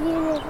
Bulu. 0.00 0.40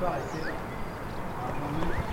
Thank 0.00 0.34
you. 2.04 2.09